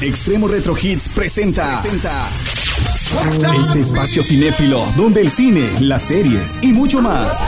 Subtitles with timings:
[0.00, 1.80] Extremo Retro Hits presenta.
[1.80, 2.28] presenta
[3.60, 7.42] este espacio cinéfilo donde el cine, las series y mucho más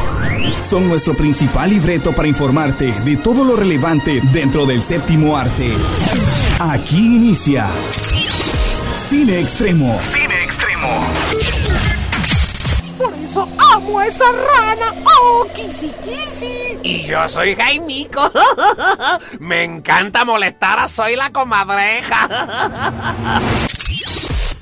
[0.60, 5.71] son nuestro principal libreto para informarte de todo lo relevante dentro del séptimo arte.
[6.58, 7.71] Aquí inicia
[8.96, 10.01] Cine Extremo.
[10.12, 11.20] Cine Extremo.
[13.98, 14.95] A esa rana.
[15.04, 16.79] ¡Oh, kisi kisi!
[16.82, 18.30] Y yo soy Jaimico.
[19.40, 22.29] Me encanta molestar a Soy la comadreja.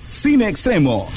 [0.08, 1.08] Cine Extremo.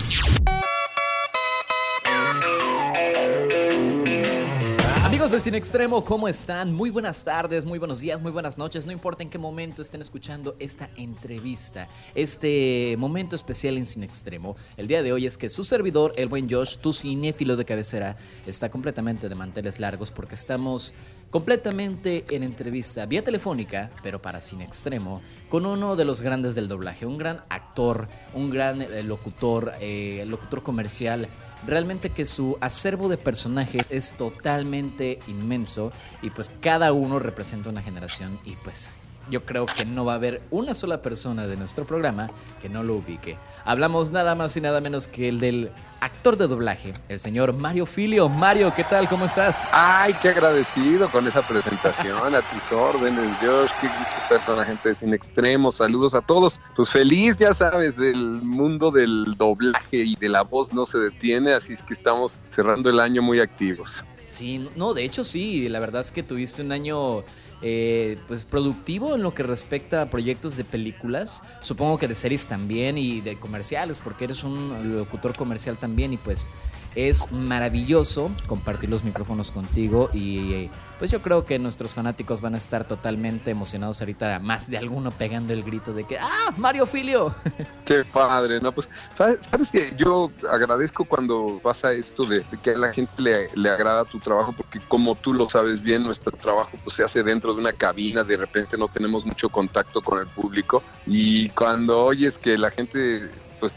[5.32, 6.74] Amigos de Cine Extremo, ¿cómo están?
[6.74, 8.86] Muy buenas tardes, muy buenos días, muy buenas noches.
[8.86, 14.58] No importa en qué momento estén escuchando esta entrevista, este momento especial en Cine Extremo.
[14.76, 18.18] El día de hoy es que su servidor, el buen Josh, tu cinéfilo de cabecera,
[18.46, 20.94] está completamente de manteles largos porque estamos
[21.30, 26.68] completamente en entrevista vía telefónica, pero para Cine Extremo, con uno de los grandes del
[26.68, 31.30] doblaje, un gran actor, un gran eh, locutor, eh, locutor comercial.
[31.66, 37.82] Realmente que su acervo de personajes es totalmente inmenso y pues cada uno representa una
[37.82, 38.96] generación y pues
[39.32, 42.30] yo creo que no va a haber una sola persona de nuestro programa
[42.62, 43.38] que no lo ubique.
[43.64, 47.86] Hablamos nada más y nada menos que el del actor de doblaje, el señor Mario
[47.86, 48.28] Filio.
[48.28, 49.08] Mario, ¿qué tal?
[49.08, 49.70] ¿Cómo estás?
[49.72, 53.70] Ay, qué agradecido con esa presentación, a tus órdenes, Josh.
[53.80, 55.72] Qué gusto estar con la gente de Sin Extremo.
[55.72, 56.60] Saludos a todos.
[56.76, 61.54] Pues feliz, ya sabes, el mundo del doblaje y de la voz no se detiene,
[61.54, 64.04] así es que estamos cerrando el año muy activos.
[64.26, 67.24] Sí, no, de hecho sí, la verdad es que tuviste un año
[67.62, 72.48] eh, pues productivo en lo que respecta a proyectos de películas, supongo que de series
[72.48, 76.50] también y de comerciales, porque eres un locutor comercial también y pues
[76.96, 82.58] es maravilloso compartir los micrófonos contigo y pues yo creo que nuestros fanáticos van a
[82.58, 87.34] estar totalmente emocionados ahorita, más de alguno pegando el grito de que ¡Ah, Mario Filio!
[87.86, 88.72] Qué padre, ¿no?
[88.72, 93.70] Pues, ¿sabes que Yo agradezco cuando pasa esto de, que a la gente le, le,
[93.70, 97.56] agrada tu trabajo, porque como tú lo sabes bien, nuestro trabajo pues, se hace dentro
[97.56, 102.38] de una cabina, de repente no tenemos mucho contacto con el público y cuando oyes
[102.38, 103.30] que la gente
[103.60, 103.74] pues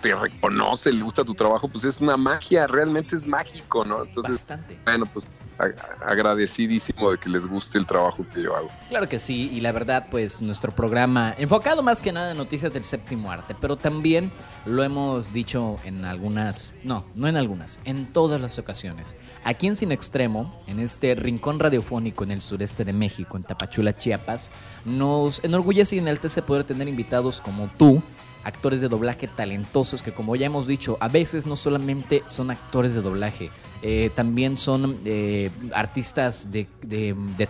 [0.00, 4.04] te reconoce, le gusta tu trabajo, pues es una magia, realmente es mágico, ¿no?
[4.04, 4.78] Entonces, Bastante.
[4.84, 5.28] bueno, pues
[6.04, 8.68] agradecidísimo de que les guste el trabajo que yo hago.
[8.88, 12.72] Claro que sí, y la verdad, pues nuestro programa, enfocado más que nada en noticias
[12.72, 14.30] del séptimo arte, pero también
[14.66, 19.16] lo hemos dicho en algunas, no, no en algunas, en todas las ocasiones.
[19.44, 23.96] Aquí en Sin Extremo, en este rincón radiofónico en el sureste de México, en Tapachula,
[23.96, 24.50] Chiapas,
[24.84, 28.02] nos enorgullece y enaltece poder tener invitados como tú,
[28.46, 32.94] actores de doblaje talentosos que como ya hemos dicho, a veces no solamente son actores
[32.94, 33.50] de doblaje,
[33.82, 36.68] eh, también son eh, artistas de,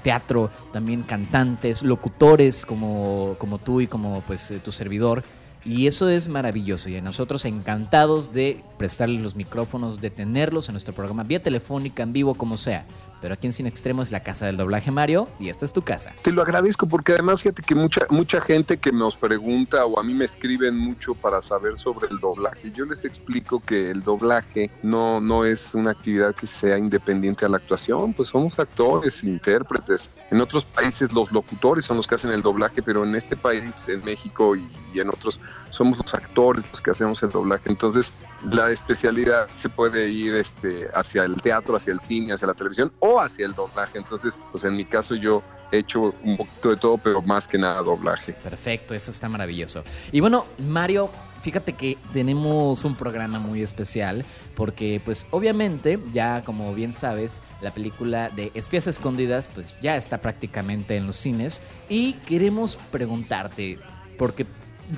[0.03, 5.23] teatro, también cantantes, locutores como, como tú y como pues tu servidor.
[5.67, 10.75] Y eso es maravilloso y a nosotros encantados de prestarles los micrófonos, de tenerlos en
[10.75, 12.87] nuestro programa vía telefónica, en vivo, como sea.
[13.21, 15.83] Pero aquí en Cine Extremo es la casa del doblaje Mario y esta es tu
[15.83, 16.13] casa.
[16.23, 20.03] Te lo agradezco porque además fíjate que mucha mucha gente que nos pregunta o a
[20.03, 22.71] mí me escriben mucho para saber sobre el doblaje.
[22.73, 27.49] Yo les explico que el doblaje no, no es una actividad que sea independiente a
[27.49, 30.11] la actuación, pues somos actores, intérpretes.
[30.31, 33.89] En otros países los locutores son los que hacen el doblaje, pero en este país,
[33.89, 35.41] en México y, y en otros,
[35.71, 37.69] somos los actores los que hacemos el doblaje.
[37.69, 38.13] Entonces
[38.51, 42.93] la especialidad se puede ir este, hacia el teatro, hacia el cine, hacia la televisión
[43.01, 43.99] o hacia el doblaje.
[43.99, 45.43] Entonces, pues en mi caso yo
[45.73, 48.33] he hecho un poquito de todo, pero más que nada doblaje.
[48.33, 49.83] Perfecto, eso está maravilloso.
[50.13, 51.11] Y bueno, Mario,
[51.43, 54.25] fíjate que tenemos un programa muy especial
[54.55, 60.19] porque pues obviamente ya como bien sabes la película de Espías Escondidas pues ya está
[60.19, 63.79] prácticamente en los cines y queremos preguntarte
[64.19, 64.45] porque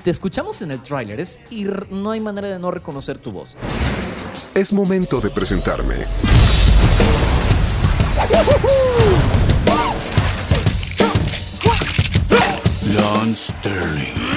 [0.03, 3.57] te escuchamos en el tráiler y no hay manera de no reconocer tu voz.
[4.53, 5.95] Es momento de presentarme.
[12.93, 14.29] Lon Sterling.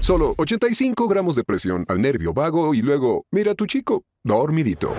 [0.00, 4.92] Solo 85 gramos de presión al nervio vago y luego, mira tu chico, dormidito.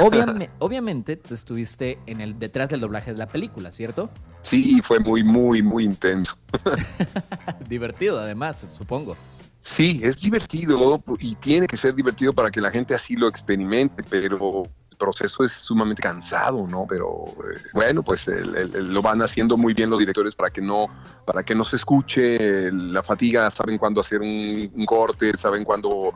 [0.00, 4.10] Obviamente, obviamente tú estuviste en el detrás del doblaje de la película, ¿cierto?
[4.48, 6.34] Sí, fue muy, muy, muy intenso.
[7.68, 9.14] Divertido, además, supongo.
[9.60, 14.02] Sí, es divertido y tiene que ser divertido para que la gente así lo experimente,
[14.08, 16.86] pero el proceso es sumamente cansado, ¿no?
[16.88, 20.62] Pero eh, bueno, pues el, el, lo van haciendo muy bien los directores para que
[20.62, 20.86] no,
[21.26, 26.10] para que no se escuche la fatiga, saben cuándo hacer un, un corte, saben cuándo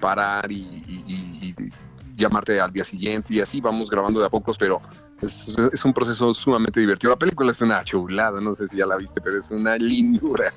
[0.00, 1.85] parar y, y, y, y
[2.16, 4.80] llamarte al día siguiente y así vamos grabando de a pocos, pero
[5.22, 7.10] Es, un proceso sumamente divertido.
[7.10, 10.52] La película es una chulada, no sé si ya la viste, pero es una lindura.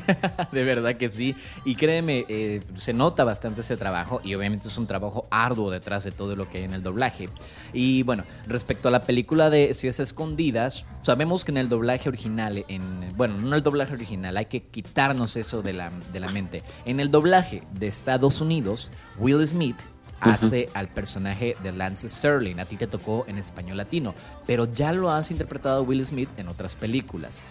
[0.52, 1.34] de verdad que sí.
[1.64, 6.04] Y créeme, eh, se nota bastante ese trabajo y obviamente es un trabajo arduo detrás
[6.04, 7.30] de todo lo que hay en el doblaje.
[7.72, 12.66] Y bueno, respecto a la película de Ciudades Escondidas, sabemos que en el doblaje original,
[12.68, 16.62] en, bueno, no el doblaje original, hay que quitarnos eso de la, de la mente.
[16.84, 19.76] En el doblaje de Estados Unidos, Will Smith
[20.22, 22.58] hace al personaje de Lance Sterling.
[22.60, 24.14] A ti te tocó en español latino,
[24.46, 27.42] pero ya lo has interpretado Will Smith en otras películas.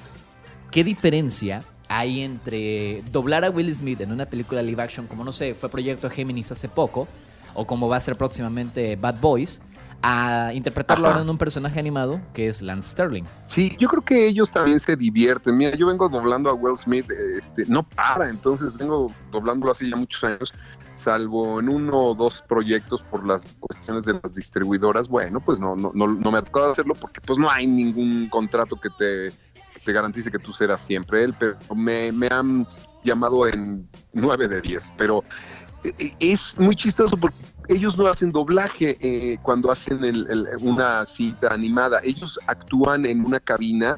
[0.71, 5.33] ¿Qué diferencia hay entre doblar a Will Smith en una película live action, como no
[5.33, 7.07] sé, fue Proyecto Géminis hace poco,
[7.53, 9.61] o como va a ser próximamente Bad Boys,
[10.01, 13.23] a interpretarlo ahora en un personaje animado que es Lance Sterling.
[13.45, 15.55] Sí, yo creo que ellos también se divierten.
[15.57, 17.05] Mira, yo vengo doblando a Will Smith,
[17.37, 20.53] este, no para, entonces vengo doblándolo hace ya muchos años
[20.95, 25.75] salvo en uno o dos proyectos por las cuestiones de las distribuidoras, bueno, pues no,
[25.75, 29.31] no, no, me ha tocado hacerlo porque pues no hay ningún contrato que te,
[29.83, 32.67] te garantice que tú serás siempre él, pero me, me han
[33.03, 35.23] llamado en nueve de diez, pero
[35.83, 37.37] eh, eh, es muy chistoso porque
[37.71, 39.99] ellos no hacen doblaje eh, cuando hacen
[40.61, 43.97] una cita animada, ellos actúan en una cabina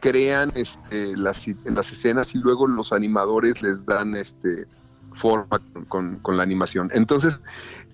[0.00, 4.66] crean este, las, las escenas y luego los animadores les dan este
[5.14, 6.90] forma con, la animación.
[6.92, 7.42] Entonces,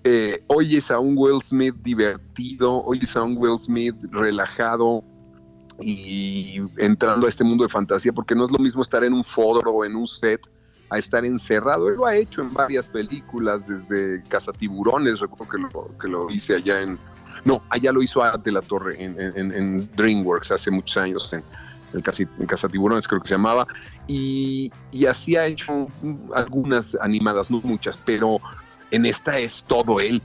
[0.03, 5.03] eh, oyes a un Will Smith divertido, oyes a un Will Smith relajado
[5.79, 9.23] y entrando a este mundo de fantasía, porque no es lo mismo estar en un
[9.23, 10.41] foro o en un set
[10.91, 11.89] a estar encerrado.
[11.89, 16.55] Él lo ha hecho en varias películas, desde Cazatiburones, recuerdo que lo, que lo hice
[16.55, 16.99] allá en...
[17.43, 21.43] No, allá lo hizo de la Torre, en, en DreamWorks, hace muchos años, en,
[21.93, 23.67] el casi, en Casa Tiburones creo que se llamaba,
[24.07, 24.71] y,
[25.09, 25.87] así ha hecho
[26.33, 28.39] algunas animadas, no muchas, pero
[28.91, 30.21] en esta es todo él.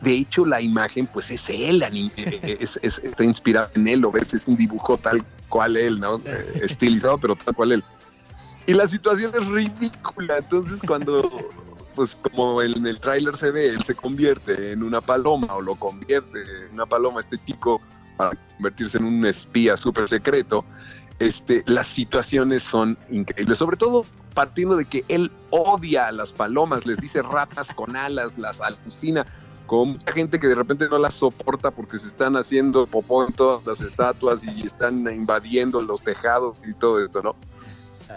[0.00, 4.10] De hecho, la imagen, pues es él, eh, eh, es, está inspirado en él, lo
[4.10, 6.18] ves, es un dibujo tal cual él, ¿no?
[6.24, 7.84] Eh, estilizado, pero tal cual él.
[8.70, 11.28] Y la situación es ridícula, entonces cuando,
[11.96, 15.74] pues como en el tráiler se ve, él se convierte en una paloma o lo
[15.74, 17.80] convierte en una paloma, este chico,
[18.16, 20.64] para convertirse en un espía súper secreto,
[21.18, 26.86] este, las situaciones son increíbles, sobre todo partiendo de que él odia a las palomas,
[26.86, 29.26] les dice ratas con alas, las alucina,
[29.66, 33.32] con mucha gente que de repente no las soporta porque se están haciendo popó en
[33.32, 37.34] todas las estatuas y están invadiendo los tejados y todo esto, ¿no?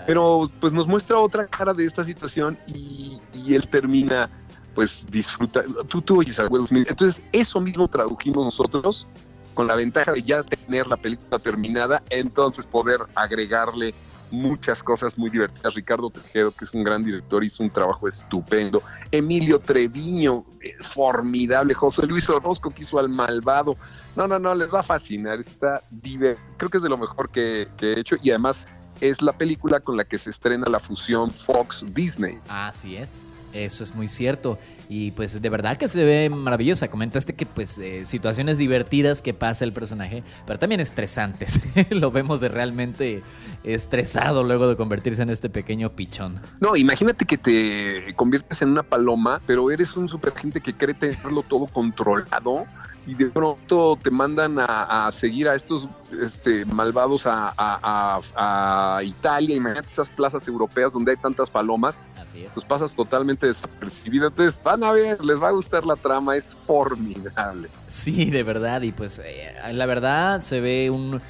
[0.06, 3.20] Pero pues nos muestra otra cara de esta situación y,
[3.54, 4.30] él termina
[4.74, 5.64] pues disfruta.
[5.88, 6.44] Tú, tú oyes a.
[6.44, 9.08] Entonces, eso mismo tradujimos nosotros
[9.54, 13.94] con la ventaja de ya tener la película terminada, entonces poder agregarle
[14.34, 15.76] muchas cosas muy divertidas.
[15.76, 18.82] Ricardo Tejero, que es un gran director, hizo un trabajo estupendo.
[19.12, 21.76] Emilio Treviño, eh, formidable.
[21.76, 23.78] José Luis Orozco, que hizo al malvado.
[24.16, 25.40] No, no, no, les va a fascinar.
[25.40, 26.48] Está divertido.
[26.58, 28.68] Creo que es de lo mejor que, que he hecho y además
[29.04, 32.40] es la película con la que se estrena la fusión Fox-Disney.
[32.48, 33.28] Así es.
[33.54, 34.58] Eso es muy cierto.
[34.90, 36.90] Y pues de verdad que se ve maravillosa.
[36.90, 41.62] Comentaste que pues eh, situaciones divertidas que pasa el personaje, pero también estresantes.
[41.92, 43.22] Lo vemos de realmente
[43.64, 46.40] estresado luego de convertirse en este pequeño pichón.
[46.60, 50.96] No, imagínate que te conviertes en una paloma, pero eres un super gente que cree
[50.96, 52.66] tenerlo todo controlado
[53.06, 55.88] y de pronto te mandan a, seguir a estos
[56.22, 59.56] este, malvados a, a, Italia.
[59.56, 62.02] Imagínate esas plazas europeas donde hay tantas palomas.
[62.18, 62.54] Así es.
[62.54, 64.28] Pues pasas totalmente desapercibido.
[64.28, 67.70] Entonces van a ver, les va a gustar la trama, es formidable.
[67.88, 68.82] Sí, de verdad.
[68.84, 71.22] Y pues eh, la verdad se ve un...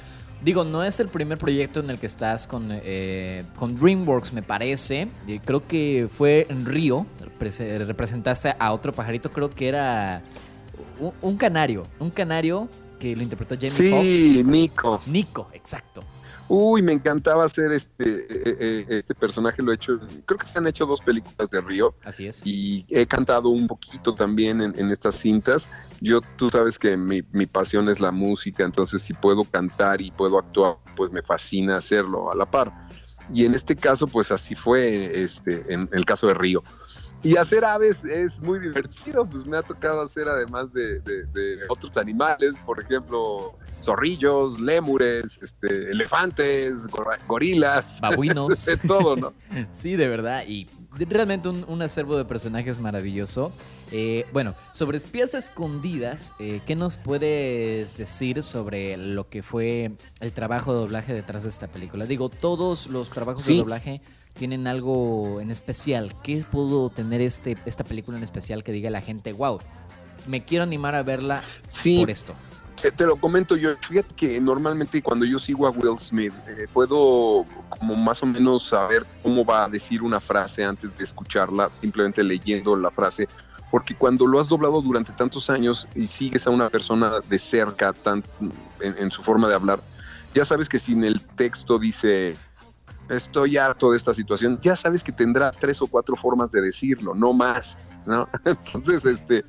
[0.42, 4.42] Digo, no es el primer proyecto en el que estás con, eh, con DreamWorks, me
[4.42, 5.08] parece.
[5.44, 7.06] Creo que fue en Río.
[7.40, 10.22] Representaste a otro pajarito, creo que era
[11.22, 14.06] un, canario, un canario que lo interpretó Jamie Foxx.
[14.06, 15.00] Sí, Nico.
[15.06, 16.02] Nico, exacto.
[16.46, 20.58] Uy, me encantaba hacer este, eh, eh, este personaje, lo he hecho, creo que se
[20.58, 21.94] han hecho dos películas de Río.
[22.04, 22.42] Así es.
[22.44, 25.70] Y he cantado un poquito también en, estas cintas.
[26.02, 30.10] Yo, tú sabes que mi, mi, pasión es la música, entonces si puedo cantar y
[30.10, 32.72] puedo actuar, pues me fascina hacerlo a la par.
[33.32, 36.62] Y en este caso, pues así fue este, en el caso de Río.
[37.24, 41.00] Y hacer aves es muy divertido, pues me ha tocado hacer además de,
[41.70, 46.86] otros animales, por ejemplo, zorrillos, lémures, este, elefantes,
[47.26, 49.32] gorilas, babuinos, de todo, ¿no?
[49.70, 53.52] sí, de verdad, y realmente un, acervo de personajes maravilloso.
[53.92, 60.32] Eh, bueno, sobre espías escondidas, eh, ¿qué nos puedes decir sobre lo que fue el
[60.32, 62.06] trabajo de doblaje detrás de esta película?
[62.06, 64.00] Digo, todos los trabajos de doblaje
[64.34, 66.14] tienen algo en especial.
[66.22, 69.60] ¿Qué pudo tener este, esta película en especial que diga la gente, wow,
[70.26, 71.42] me quiero animar a verla
[71.96, 72.34] por esto?
[72.90, 77.46] Te, lo comento yo, fíjate que normalmente cuando yo sigo a Will Smith, eh, puedo
[77.68, 82.22] como más o menos saber cómo va a decir una frase antes de escucharla, simplemente
[82.22, 83.28] leyendo la frase,
[83.70, 87.92] porque cuando lo has doblado durante tantos años y sigues a una persona de cerca
[87.92, 88.22] tan,
[88.80, 89.80] en, su forma de hablar,
[90.34, 92.36] ya sabes que si en el texto dice
[93.08, 97.14] estoy harto de esta situación, ya sabes que tendrá tres o cuatro formas de decirlo,
[97.14, 98.28] no más, ¿no?
[98.44, 99.44] Entonces, este,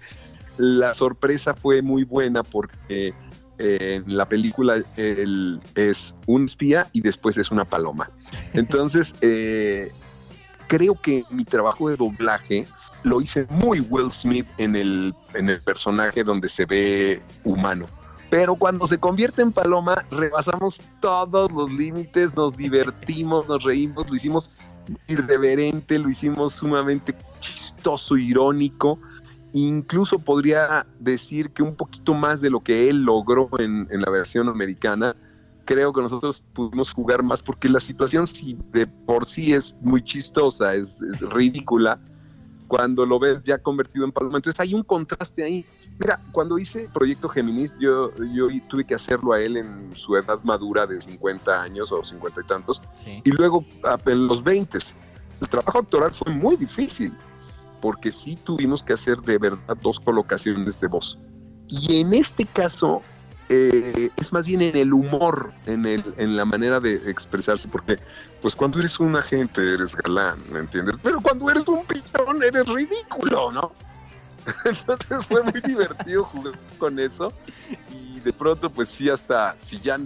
[0.57, 3.13] la sorpresa fue muy buena porque
[3.57, 8.09] eh, en la película él es un espía y después es una paloma.
[8.53, 9.91] Entonces, eh,
[10.67, 12.65] creo que mi trabajo de doblaje
[13.03, 17.85] lo hice muy Will Smith en el, en el personaje donde se ve humano.
[18.29, 24.15] Pero cuando se convierte en paloma, rebasamos todos los límites, nos divertimos, nos reímos, lo
[24.15, 24.49] hicimos
[25.07, 28.99] irreverente, lo hicimos sumamente chistoso, irónico
[29.55, 34.49] incluso podría decir que un poquito más de lo que él logró en, la versión
[34.49, 35.15] americana,
[35.63, 40.03] creo que nosotros pudimos jugar más porque la situación si de por sí es muy
[40.03, 41.01] chistosa, es,
[41.33, 41.99] ridícula,
[42.67, 44.37] cuando lo ves ya convertido en paloma.
[44.39, 45.65] Entonces hay un contraste ahí.
[45.99, 50.43] Mira, cuando hice Proyecto Géminis, yo, yo tuve que hacerlo a él en su edad
[50.43, 52.81] madura de 50 años o 50 y tantos,
[53.23, 53.63] y luego
[54.05, 54.79] en los 20.
[55.39, 57.13] El trabajo actoral fue muy difícil
[57.85, 61.19] porque sí tuvimos que hacer de verdad dos colocaciones de voz.
[61.69, 63.03] Y en este caso
[63.47, 67.99] eh, es más bien en el humor, en, el, en la manera de expresarse, porque
[68.41, 70.95] pues cuando eres un agente eres galán, ¿me entiendes?
[71.03, 73.71] Pero cuando eres un pitón eres ridículo, ¿no?
[74.65, 77.31] Entonces fue muy divertido jugar con eso
[77.91, 79.99] y de pronto pues sí hasta, si ya,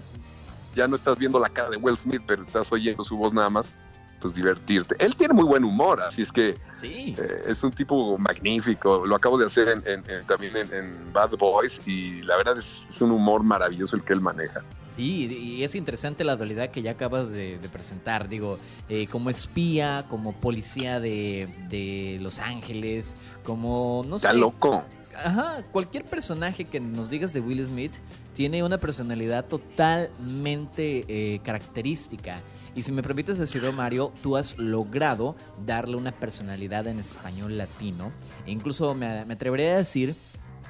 [0.76, 3.50] ya no estás viendo la cara de Will Smith, pero estás oyendo su voz nada
[3.50, 3.72] más,
[4.20, 4.96] pues divertirte.
[5.00, 7.16] Él tiene muy buen humor, así es que sí.
[7.18, 9.06] Eh, es un tipo magnífico.
[9.06, 13.44] Lo acabo de hacer en, también en, Bad Boys y la verdad es, un humor
[13.44, 14.62] maravilloso el que él maneja.
[14.88, 18.28] Sí, y es interesante la dualidad que ya acabas de, presentar.
[18.28, 18.60] Digo,
[18.90, 24.84] eh, como espía, como policía de, de Los Ángeles, como, no Está loco.
[25.16, 27.98] Ajá, cualquier personaje que nos digas de Will Smith
[28.34, 32.42] tiene una personalidad totalmente eh, característica.
[32.76, 35.36] Y si me permites decirlo, Mario, tú has logrado
[35.66, 38.12] darle una personalidad en español latino.
[38.46, 40.16] E incluso me, atrevería a decir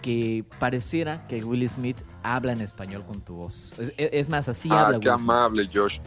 [0.01, 3.73] que pareciera que Will Smith habla en español con tu voz.
[3.97, 5.99] Es, más, así ah, habla qué amable, Josh.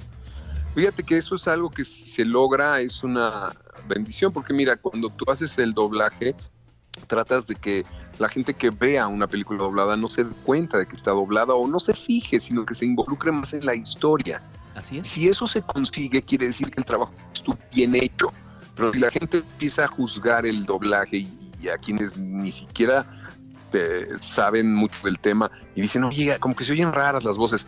[0.75, 3.52] Fíjate que eso es algo que si se logra es una
[3.87, 6.34] bendición, porque mira, cuando tú haces el doblaje,
[7.06, 7.84] tratas de que
[8.18, 11.54] la gente que vea una película doblada no se dé cuenta de que está doblada
[11.54, 14.42] o no se fije, sino que se involucre más en la historia.
[15.02, 18.32] Si eso se consigue, quiere decir que el trabajo estuvo bien hecho.
[18.74, 23.06] Pero si la gente empieza a juzgar el doblaje y, a quienes ni siquiera
[23.72, 27.66] eh, saben mucho del tema y dicen, oye, como que se oyen raras las voces,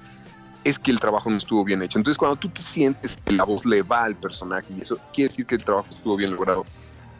[0.65, 1.99] es que el trabajo no estuvo bien hecho.
[1.99, 5.29] Entonces, cuando tú te sientes que la voz le va al personaje, y eso quiere
[5.29, 6.65] decir que el trabajo estuvo bien logrado.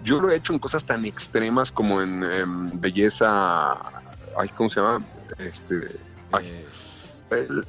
[0.03, 3.73] Yo lo he hecho en cosas tan extremas como en, belleza,
[4.39, 5.05] ay, ¿cómo se llama?
[5.39, 5.77] Este,
[6.41, 6.67] eh,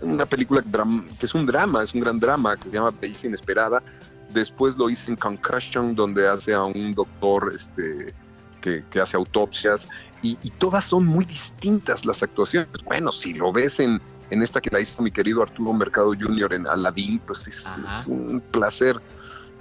[0.01, 3.81] una película que es un drama, es un gran drama que se llama Belleza Inesperada.
[4.29, 8.13] Después lo hice en Concussion, donde hace a un doctor este,
[8.61, 9.87] que, hace autopsias.
[10.21, 12.69] Y, todas son muy distintas las actuaciones.
[12.83, 16.53] Bueno, si lo ves en, en esta que la hizo mi querido Arturo Mercado Jr.
[16.53, 18.99] en Aladdin, pues es, un placer.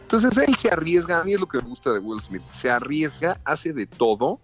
[0.02, 2.70] Entonces él se arriesga, a mí es lo que me gusta de Will Smith, se
[2.70, 4.40] arriesga, hace de todo.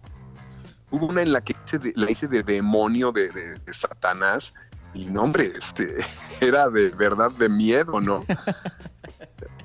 [0.90, 1.54] Hubo una en la que
[1.95, 4.54] la hice de demonio, de, de Satanás,
[4.94, 5.97] y no, hombre, este,
[6.40, 8.25] era de verdad de miedo, ¿no?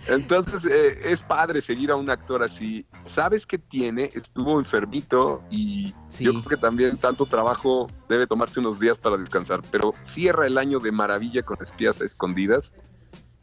[0.07, 2.85] Entonces eh, es padre seguir a un actor así.
[3.03, 8.79] Sabes que tiene, estuvo enfermito y yo creo que también tanto trabajo debe tomarse unos
[8.79, 12.75] días para descansar, pero cierra el año de maravilla con espías escondidas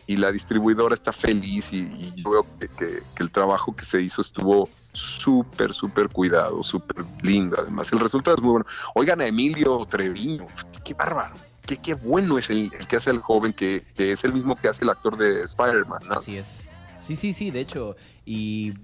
[0.07, 2.47] y la distribuidora está feliz y, yo veo
[2.77, 7.93] que, el trabajo que se hizo estuvo súper, súper cuidado, súper lindo además.
[7.93, 8.67] El resultado es muy bueno.
[8.95, 10.47] Oigan a Emilio Treviño,
[10.85, 11.35] qué bárbaro
[11.66, 14.85] qué, qué bueno es el, que hace el joven, que, es el mismo que hace
[14.85, 16.02] el actor de Spider-Man.
[16.11, 16.69] Así es.
[16.95, 18.75] Sí, sí, sí, de hecho, y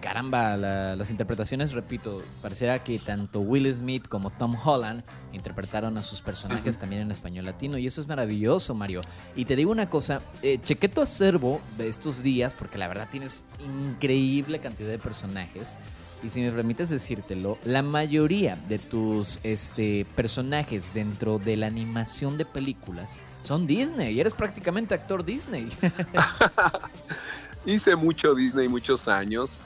[0.00, 5.02] caramba, las interpretaciones, repito, pareciera que tanto Will Smith como Tom Holland
[5.32, 9.00] interpretaron a sus personajes también en español latino, y eso es maravilloso, Mario.
[9.34, 13.08] Y te digo una cosa, eh, chequé tu acervo de estos días, porque la verdad
[13.10, 15.78] tienes increíble cantidad de personajes.
[16.22, 22.38] Y si me permites decírtelo, la mayoría de tus este, personajes dentro de la animación
[22.38, 24.18] de películas son Disney.
[24.18, 25.68] Eres prácticamente actor Disney.
[27.66, 29.58] Hice mucho Disney muchos años.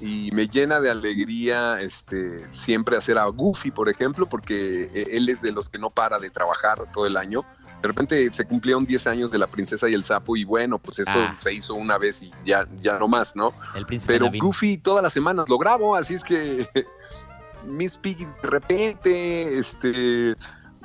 [0.00, 5.28] y me llena de alegría este, siempre hacer a Goofy, por ejemplo, porque eh, él
[5.28, 7.44] es de los que no para de trabajar todo el año.
[7.82, 10.98] De repente se cumplieron 10 años de la princesa y el sapo y bueno, pues
[10.98, 11.36] eso Ah.
[11.38, 13.52] se hizo una vez y ya, ya no más, ¿no?
[13.74, 14.30] El príncipe Pero.
[14.36, 16.68] Goofy todas las semanas lo grabo, así es que
[17.66, 20.34] Miss Piggy de repente, este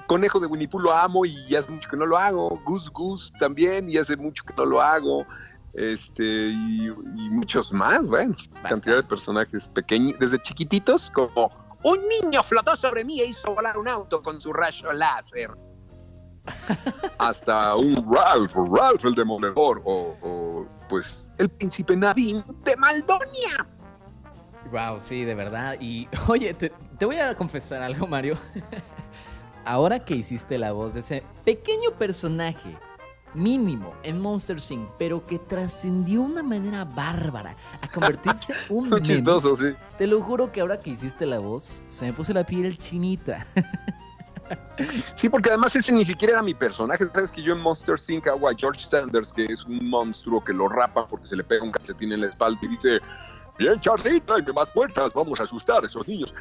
[0.07, 3.31] Conejo de Winnie Pooh lo amo y hace mucho que no lo hago, Goose Goose
[3.39, 5.25] también y hace mucho que no lo hago,
[5.73, 8.35] este y, y muchos más, bueno,
[8.67, 11.50] cantidad de personajes pequeños, desde chiquititos como
[11.83, 15.51] Un niño flotó sobre mí e hizo volar un auto con su rayo láser.
[17.17, 23.67] Hasta un Ralph, Ralph el demoledor o, o, pues el príncipe Naveen ¡De Maldonia!
[24.71, 25.77] Wow, sí, de verdad.
[25.79, 28.38] Y oye, te, te voy a confesar algo, Mario.
[29.65, 32.75] Ahora que hiciste la voz de ese pequeño personaje
[33.33, 38.89] mínimo en Monster Inc., pero que trascendió de una manera bárbara a convertirse en un
[38.89, 39.01] meme.
[39.01, 39.73] chistosos, sí.
[39.97, 43.45] Te lo juro que ahora que hiciste la voz, se me puso la piel chinita.
[45.15, 47.05] Sí, porque además ese ni siquiera era mi personaje.
[47.13, 48.27] Sabes que yo en Monster Inc.
[48.27, 51.63] hago a George Sanders, que es un monstruo que lo rapa porque se le pega
[51.63, 53.00] un calcetín en la espalda y dice:
[53.57, 56.33] Bien, Charlie, tráeme más puertas, vamos a asustar a esos niños.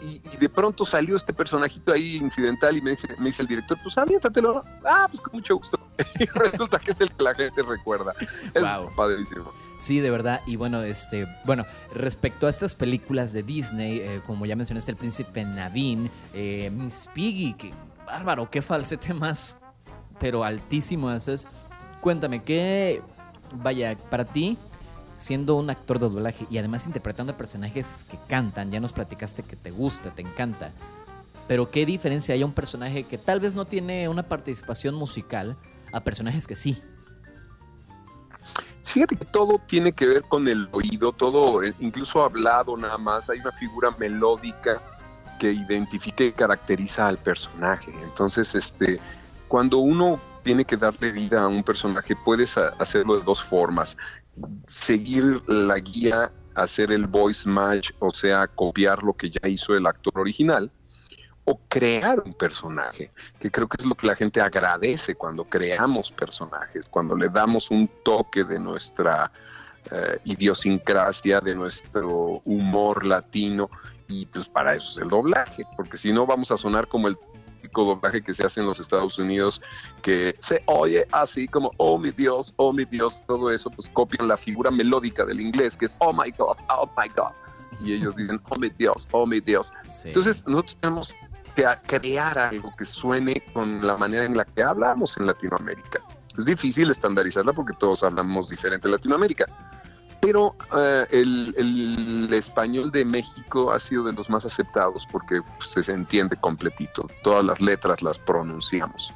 [0.00, 3.48] Y, y de pronto salió este personajito ahí incidental y me dice, me dice el
[3.48, 4.62] director: Pues aviéntatelo.
[4.84, 5.78] Ah, pues con mucho gusto.
[6.18, 8.12] Y resulta que es el que la gente recuerda.
[8.52, 8.94] Es Wow.
[8.94, 9.52] padrísimo.
[9.78, 10.40] Sí, de verdad.
[10.46, 14.96] Y bueno, este, bueno, respecto a estas películas de Disney, eh, como ya mencionaste, el
[14.96, 17.72] príncipe Naveen, eh, Miss Piggy, que
[18.06, 19.58] bárbaro, qué falsete más,
[20.20, 21.46] pero altísimo haces.
[22.00, 23.02] Cuéntame, ¿qué,
[23.56, 24.58] vaya, para ti,
[25.16, 29.56] siendo un actor de doblaje y además interpretando personajes que cantan, ya nos platicaste que
[29.56, 30.72] te gusta, te encanta,
[31.46, 35.56] pero qué diferencia hay a un personaje que tal vez no tiene una participación musical
[35.92, 36.82] a personajes que sí?
[38.94, 43.28] Fíjate que todo tiene que ver con el oído, todo, eh, incluso hablado nada más,
[43.28, 44.80] hay una figura melódica
[45.40, 47.92] que identifica y caracteriza al personaje.
[48.04, 49.00] Entonces, este,
[49.48, 53.96] cuando uno tiene que darle vida a un personaje, puedes hacerlo de dos formas.
[54.68, 59.88] Seguir la guía, hacer el voice match, o sea, copiar lo que ya hizo el
[59.88, 60.70] actor original,
[61.44, 66.10] o crear un personaje, que creo que es lo que la gente agradece cuando creamos
[66.10, 69.30] personajes, cuando le damos un toque de nuestra
[69.90, 73.68] eh, idiosincrasia, de nuestro humor latino,
[74.08, 77.16] y pues para eso es el doblaje, porque si no vamos a sonar como el
[77.60, 79.60] típico doblaje que se hace en los Estados Unidos,
[80.02, 84.28] que se oye así como, oh mi Dios, oh mi Dios, todo eso, pues copian
[84.28, 87.32] la figura melódica del inglés, que es, oh my God, oh my God,
[87.84, 89.72] y ellos dicen, oh mi Dios, oh mi Dios.
[89.92, 90.08] Sí.
[90.08, 91.16] Entonces nosotros tenemos
[91.86, 96.00] crear algo que suene con la manera en la que hablamos en Latinoamérica.
[96.36, 99.46] Es difícil estandarizarla porque todos hablamos diferente en Latinoamérica,
[100.20, 105.92] pero eh, el, español de México ha sido de los más aceptados porque pues, se
[105.92, 109.12] entiende completito, todas las letras las pronunciamos.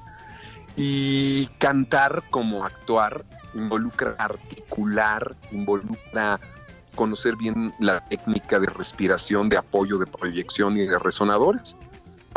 [0.76, 3.24] Y cantar como actuar
[3.54, 6.38] involucra articular, involucra
[6.94, 11.76] conocer bien la técnica de respiración, de apoyo, de proyección y de resonadores.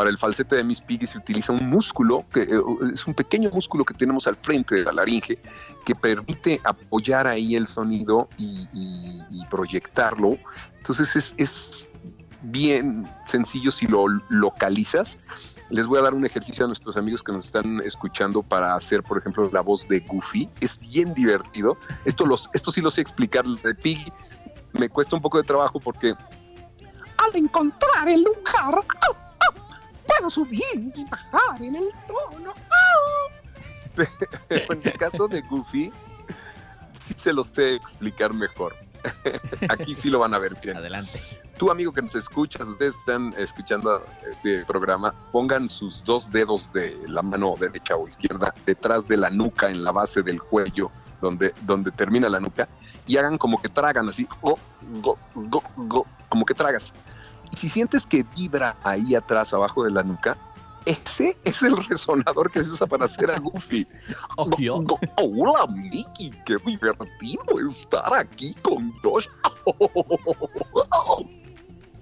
[0.01, 2.59] Para el falsete de Miss Piggy se utiliza un músculo, que eh,
[2.91, 5.37] es un pequeño músculo que tenemos al frente de la laringe,
[5.85, 10.39] que permite apoyar ahí el sonido y, proyectarlo.
[10.75, 11.89] Entonces es, es
[12.41, 15.19] bien sencillo si lo localizas.
[15.69, 19.03] Les voy a dar un ejercicio a nuestros amigos que nos están escuchando para hacer,
[19.03, 20.49] por ejemplo, la voz de Goofy.
[20.61, 21.77] Es bien divertido.
[22.05, 23.45] Esto, los, esto sí lo sé explicar.
[23.45, 24.11] De Piggy
[24.73, 26.15] me cuesta un poco de trabajo porque
[27.17, 29.30] Al encontrar el lugar, ¡au,
[30.17, 32.53] puedo subir y bajar en el tono.
[33.95, 35.91] Pero en el caso de Goofy,
[36.99, 38.75] sí se los sé explicar mejor.
[39.69, 40.77] Aquí sí lo van a ver bien.
[40.77, 41.19] Adelante.
[41.57, 46.97] Tú, amigo que nos escuchas, ustedes están escuchando este programa, pongan sus dos dedos de
[47.07, 51.53] la mano derecha o izquierda detrás de la nuca, en la base del cuello, donde,
[51.61, 52.67] donde termina la nuca,
[53.05, 54.57] y hagan como que tragan así, go,
[55.01, 56.93] go, go, go, como que tragas.
[57.51, 60.37] Y si sientes que vibra ahí atrás, abajo de la nuca,
[60.85, 63.85] ese es el resonador que se usa para hacer a Goofy.
[64.35, 69.27] Go- go- Hola, Mickey, qué divertido estar aquí con Josh.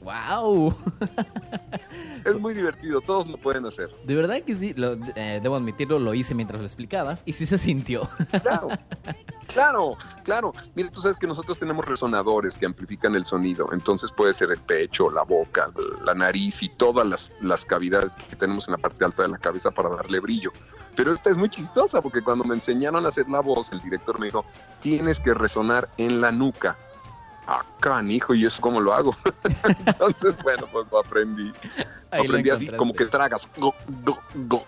[0.10, 0.74] ¡Wow!
[2.26, 3.90] Es muy divertido, todos lo pueden hacer.
[4.04, 7.46] De verdad que sí, lo- eh, debo admitirlo, lo hice mientras lo explicabas y sí
[7.46, 8.08] se sintió.
[8.42, 8.68] Claro,
[9.48, 10.54] claro, claro.
[10.76, 14.60] Mira, tú sabes que nosotros tenemos resonadores que amplifican el sonido, entonces puede ser el
[14.60, 15.72] pecho, la boca,
[16.04, 19.38] la nariz y todas las, las cavidades que tenemos en la parte alta de la
[19.38, 20.52] cabeza para darle brillo.
[20.96, 24.20] Pero esta es muy chistosa porque cuando me enseñaron a hacer la voz, el director
[24.20, 24.46] me dijo,
[24.82, 26.78] tienes que resonar en la nuca.
[27.58, 29.16] Acá, hijo, ¿y eso cómo lo hago?
[29.86, 31.52] Entonces, bueno, pues lo aprendí.
[32.12, 33.50] Ahí lo aprendí así, como que tragas.
[33.58, 34.64] Go, go, go.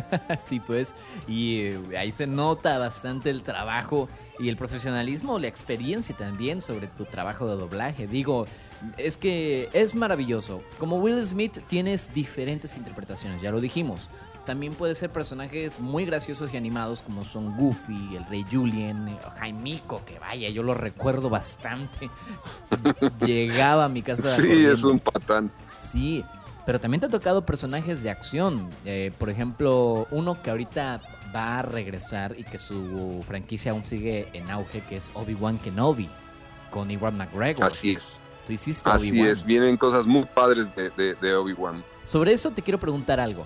[0.40, 0.94] sí, pues,
[1.26, 6.86] y eh, ahí se nota bastante el trabajo y el profesionalismo, la experiencia también sobre
[6.88, 8.06] tu trabajo de doblaje.
[8.06, 8.46] Digo,
[8.98, 10.62] es que es maravilloso.
[10.78, 14.10] Como Will Smith tienes diferentes interpretaciones, ya lo dijimos.
[14.46, 19.18] También puede ser personajes muy graciosos y animados como son Goofy, el Rey Julien, eh,
[19.40, 22.08] Jaimico, que vaya, yo lo recuerdo bastante.
[23.26, 24.36] Llegaba a mi casa.
[24.36, 24.72] Sí, corriendo.
[24.72, 25.50] es un patán.
[25.76, 26.24] Sí,
[26.64, 28.70] pero también te ha tocado personajes de acción.
[28.84, 31.00] Eh, por ejemplo, uno que ahorita
[31.34, 36.08] va a regresar y que su franquicia aún sigue en auge, que es Obi-Wan Kenobi,
[36.70, 37.64] con Iwan McGregor.
[37.64, 38.20] Así es.
[38.46, 39.44] Tú hiciste Así es.
[39.44, 41.82] Vienen cosas muy padres de, de, de Obi-Wan.
[42.04, 43.44] Sobre eso te quiero preguntar algo.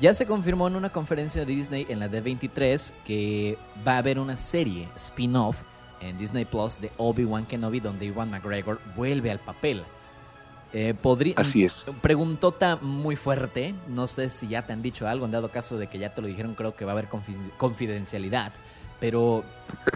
[0.00, 4.18] Ya se confirmó en una conferencia de Disney en la D23 que va a haber
[4.18, 5.58] una serie spin-off
[6.00, 9.84] en Disney Plus de Obi-Wan Kenobi donde Iwan McGregor vuelve al papel.
[10.72, 11.84] Eh, podría, Así es.
[12.00, 13.74] Preguntota muy fuerte.
[13.88, 15.26] No sé si ya te han dicho algo.
[15.26, 17.36] En dado caso de que ya te lo dijeron, creo que va a haber confi-
[17.58, 18.52] confidencialidad.
[18.98, 19.44] Pero,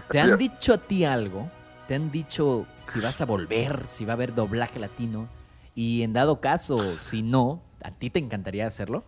[0.09, 1.49] ¿te han dicho a ti algo?
[1.87, 3.85] ¿Te han dicho si vas a volver?
[3.87, 5.27] ¿Si va a haber doblaje latino?
[5.73, 9.03] Y en dado caso, si no, ¿a ti te encantaría hacerlo?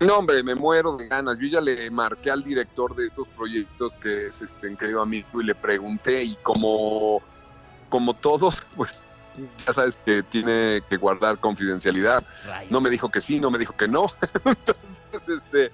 [0.00, 1.38] No, hombre, me muero de ganas.
[1.38, 5.40] Yo ya le marqué al director de estos proyectos, que es este un querido amigo,
[5.40, 7.22] y le pregunté, y como,
[7.88, 9.02] como todos, pues
[9.66, 12.22] ya sabes que tiene que guardar confidencialidad.
[12.46, 12.70] Rayos.
[12.70, 14.06] No me dijo que sí, no me dijo que no.
[14.44, 15.72] Entonces, este,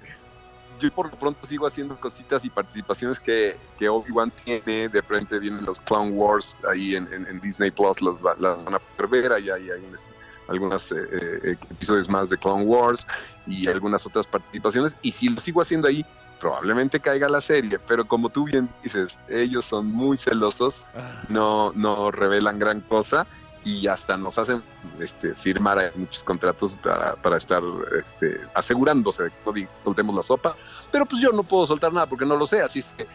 [0.80, 4.88] yo por lo pronto sigo haciendo cositas y participaciones que, que Obi-Wan tiene.
[4.88, 8.74] De frente vienen los Clown Wars ahí en, en- en Disney Plus, los las van
[8.74, 9.32] a poder ver.
[9.32, 10.08] Ahí hay, unos-
[10.48, 13.06] algunos eh, eh, episodios más de Clone Wars
[13.46, 14.96] y algunas otras participaciones.
[15.02, 16.04] Y si lo sigo haciendo ahí,
[16.40, 17.78] probablemente caiga la serie.
[17.78, 23.26] Pero como tú bien dices, ellos son muy celosos, Ah, no, no revelan gran cosa
[23.64, 24.62] y hasta nos hacen
[24.98, 27.62] este, firmar muchos contratos para, para estar
[28.02, 30.56] este, asegurándose de que no soltemos la sopa.
[30.90, 33.06] Pero pues yo no puedo soltar nada porque no lo sé, así es que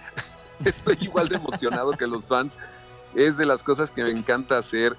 [0.69, 2.57] estoy igual de emocionado que los fans.
[3.15, 4.95] Es de las cosas que me encanta hacer.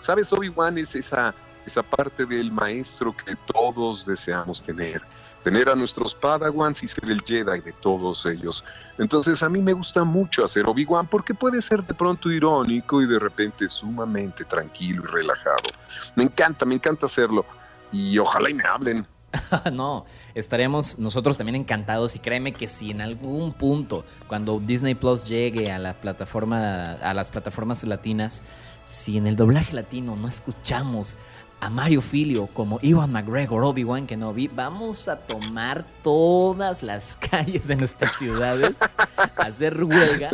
[0.00, 0.32] ¿Sabes?
[0.32, 1.34] Obi-Wan es esa,
[1.66, 5.02] esa parte del maestro que todos deseamos tener.
[5.42, 8.64] Tener a nuestros Padawans y ser el Jedi de todos ellos.
[8.98, 13.06] Entonces a mí me gusta mucho hacer Obi-Wan porque puede ser de pronto irónico y
[13.06, 15.68] de repente sumamente tranquilo y relajado.
[16.14, 17.44] Me encanta, me encanta hacerlo.
[17.90, 19.06] Y ojalá y me hablen.
[19.72, 25.24] no, estaríamos nosotros también encantados y créeme que si en algún punto, cuando Disney Plus
[25.24, 28.42] llegue a la plataforma, a las plataformas latinas,
[28.84, 31.18] si en el doblaje latino no escuchamos
[31.62, 37.76] a Mario Filio como Iwan McGregor, Obi-Wan Kenobi, vamos a tomar todas las calles de
[37.76, 40.28] nuestras ciudades, a hacer huelga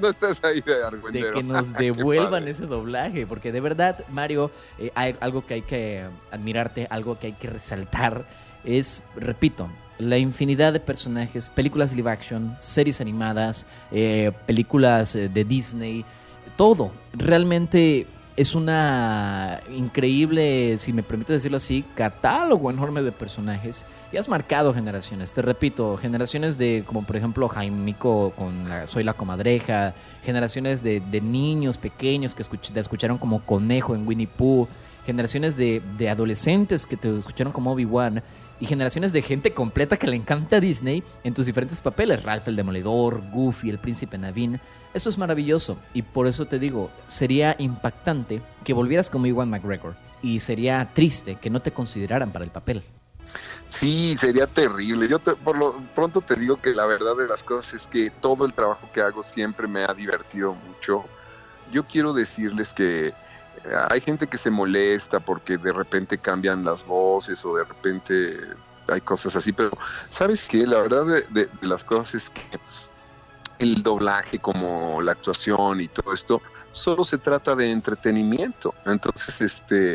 [0.00, 0.74] No estés ahí de
[1.12, 4.50] de que nos devuelvan ese doblaje, porque de verdad, Mario,
[4.80, 8.24] eh, hay algo que hay que admirarte, algo que hay que resaltar,
[8.64, 15.44] es, repito, la infinidad de personajes, películas live action, series animadas, eh, películas eh, de
[15.44, 16.04] Disney,
[16.56, 16.90] todo.
[17.12, 24.28] Realmente es una increíble, si me permite decirlo así, catálogo enorme de personajes y has
[24.28, 25.32] marcado generaciones.
[25.32, 31.00] Te repito, generaciones de, como por ejemplo Jaimico con la, Soy la Comadreja, generaciones de,
[31.00, 34.68] de niños pequeños que te escucharon como Conejo en Winnie Pooh,
[35.06, 38.22] generaciones de, de adolescentes que te escucharon como Obi-Wan
[38.60, 42.22] y generaciones de gente completa que le encanta Disney en tus diferentes papeles.
[42.22, 44.60] Ralph el Demoledor, Goofy, el Príncipe Naveen.
[44.94, 49.94] Eso es maravilloso y por eso te digo, sería impactante que volvieras como Iwan McGregor
[50.22, 52.82] y sería triste que no te consideraran para el papel.
[53.68, 55.08] Sí, sería terrible.
[55.08, 58.10] Yo te- por lo pronto te digo que la verdad de las cosas es que
[58.20, 61.04] todo el trabajo que hago siempre me ha divertido mucho.
[61.72, 63.12] Yo quiero decirles que
[63.90, 68.40] hay gente que se molesta porque de repente cambian las voces o de repente
[68.88, 69.70] hay cosas así, pero
[70.08, 70.66] ¿sabes qué?
[70.66, 72.42] La verdad de, de- las cosas es que
[73.58, 78.74] el doblaje como la actuación y todo esto solo se trata de entretenimiento.
[78.84, 79.94] Entonces, este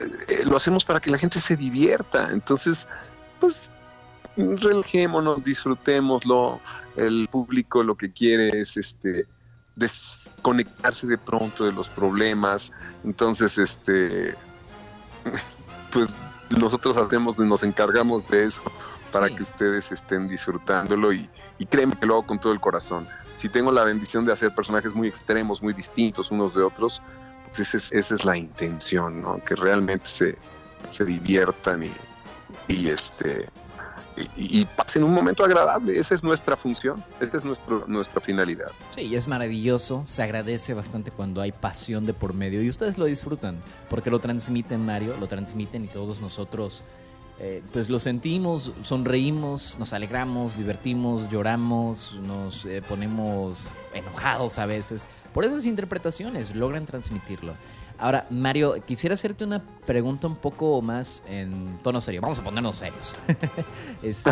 [0.00, 2.30] eh, lo hacemos para que la gente se divierta.
[2.32, 2.86] Entonces,
[3.38, 3.70] pues
[4.36, 6.60] relajémonos, disfrutémoslo.
[6.96, 9.26] El público lo que quiere es este
[10.42, 12.72] desconectarse de pronto de los problemas.
[13.04, 14.34] Entonces, este
[15.92, 16.16] pues
[16.50, 18.62] nosotros hacemos nos encargamos de eso
[19.12, 19.36] para Sí.
[19.36, 21.28] que ustedes estén disfrutándolo y,
[21.58, 23.06] y créeme que lo hago con todo el corazón.
[23.36, 27.02] Si tengo la bendición de hacer personajes muy extremos, muy distintos unos de otros,
[27.46, 29.42] pues esa es, esa es la intención, ¿no?
[29.44, 30.38] Que realmente se,
[30.88, 31.92] se diviertan y,
[32.68, 33.48] y este
[34.16, 35.98] y, y pasen un momento agradable.
[35.98, 38.70] Esa es nuestra función, esa es nuestro, nuestra finalidad.
[38.90, 43.06] Sí, es maravilloso, se agradece bastante cuando hay pasión de por medio y ustedes lo
[43.06, 46.84] disfrutan, porque lo transmiten Mario, lo transmiten y todos nosotros
[47.44, 55.08] eh, pues lo sentimos, sonreímos, nos alegramos, divertimos, lloramos, nos eh, ponemos enojados a veces.
[55.34, 57.54] Por esas interpretaciones logran transmitirlo.
[57.98, 62.20] Ahora, Mario, quisiera hacerte una pregunta un poco más en tono serio.
[62.20, 63.16] Vamos a ponernos serios.
[64.02, 64.30] Este,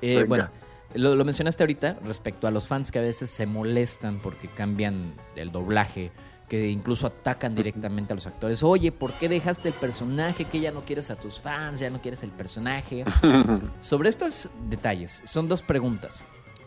[0.00, 0.48] eh, bueno,
[0.94, 5.12] lo, lo mencionaste ahorita respecto a los fans que a veces se molestan porque cambian
[5.36, 6.10] el doblaje,
[6.48, 8.62] que incluso atacan directamente a los actores.
[8.62, 10.44] Oye, ¿por qué dejaste el personaje?
[10.44, 13.04] Que ya no quieres a tus fans, ya no quieres el personaje.
[13.80, 16.24] Sobre estos detalles, son dos preguntas.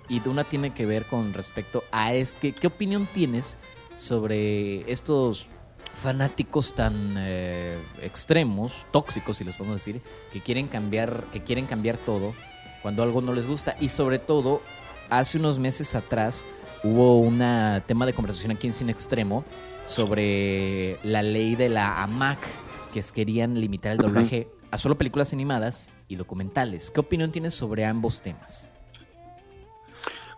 [0.07, 3.57] Y una tiene que ver con respecto a es que, ¿qué opinión tienes
[3.95, 5.49] sobre estos
[5.95, 11.97] fanáticos tan eh, extremos, tóxicos, si les podemos decir, que quieren cambiar, que quieren cambiar
[11.97, 12.33] todo
[12.81, 13.75] cuando algo no les gusta?
[13.79, 14.61] Y sobre todo,
[15.09, 16.45] hace unos meses atrás
[16.83, 17.39] hubo un
[17.87, 19.43] tema de conversación aquí en Cine Extremo
[19.83, 22.39] sobre la ley de la AMAC,
[22.93, 26.91] que es, querían limitar el doblaje a solo películas animadas y documentales.
[26.91, 28.67] ¿Qué opinión tienes sobre ambos temas?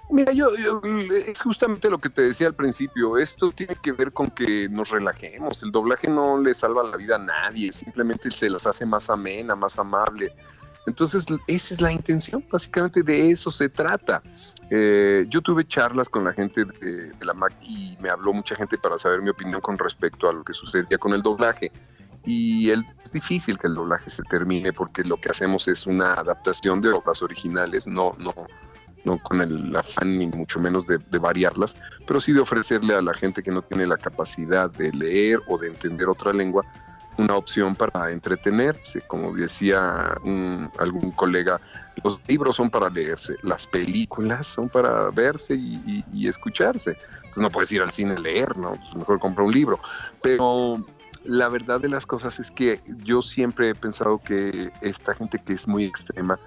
[0.09, 0.47] Mira, yo,
[1.11, 3.17] es justamente lo que te decía al principio.
[3.17, 5.61] Esto tiene que ver con que nos relajemos.
[5.63, 9.55] El doblaje no le salva la vida a nadie, simplemente se las hace más amena,
[9.55, 10.31] más amable.
[10.85, 14.21] Entonces, esa es la intención, básicamente de eso se trata.
[14.69, 18.55] Eh, yo tuve charlas con la gente de, de la MAC y me habló mucha
[18.55, 21.73] gente para saber mi opinión con respecto a lo que sucedía con el doblaje.
[22.25, 26.13] Y el- es difícil que el doblaje se termine porque lo que hacemos es una
[26.13, 28.33] adaptación de obras originales, no, no,
[29.03, 33.13] no con el afán ni mucho menos de, variarlas, pero sí de ofrecerle a la
[33.13, 36.63] gente que no tiene la capacidad de leer o de entender otra lengua
[37.19, 39.01] una opción para entretenerse.
[39.07, 41.59] Como decía un- algún colega,
[42.03, 46.91] los libros son para leerse, las películas son para verse y, y- y escucharse.
[47.15, 48.73] Entonces no puedes ir al cine a leer, ¿no?
[48.73, 49.79] Pues mejor compra un libro.
[50.21, 50.85] Pero
[51.23, 55.53] la verdad de las cosas es que yo siempre he pensado que esta gente que
[55.53, 56.39] es muy extrema,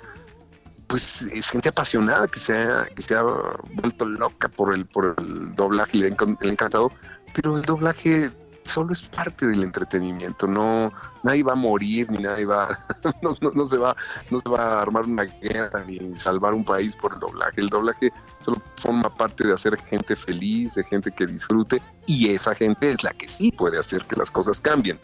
[0.91, 5.15] pues es gente apasionada que se ha, que se ha vuelto loca por el, por
[5.19, 6.91] el doblaje, le ha le ha encantado,
[7.33, 8.31] pero el doblaje
[8.65, 12.77] solo es parte del entretenimiento, no, nadie va a morir, ni nadie va,
[13.23, 13.97] no, no- no se va,
[14.31, 17.61] no se va a armar una guerra ni salvar un país por el doblaje.
[17.61, 22.55] El doblaje solo forma parte de hacer gente feliz, de gente que disfrute, y esa
[22.55, 24.99] gente es la que sí puede hacer que las cosas cambien.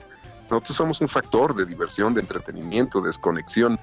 [0.51, 3.81] Nosotros somos un factor de diversión, de entretenimiento, de desconexión.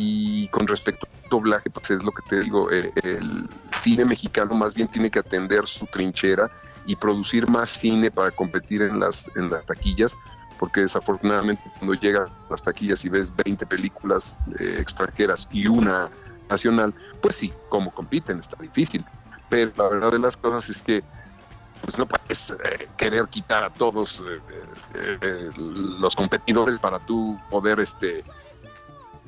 [0.00, 3.50] Y con respecto al doblaje, pues es lo que te digo, eh, el
[3.82, 6.48] cine mexicano más bien tiene que atender su trinchera
[6.86, 10.16] y producir más cine para competir en las, en las taquillas,
[10.56, 16.08] porque desafortunadamente cuando llegas a las taquillas y ves 20 películas eh, extranjeras y una
[16.48, 19.04] nacional, pues sí, como compiten, está difícil.
[19.48, 21.02] Pero la verdad de las cosas es que
[21.82, 24.22] pues no puedes eh, querer quitar a todos
[24.94, 28.22] eh, los competidores para tú poder este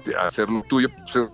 [0.05, 0.89] de hacer lo tuyo,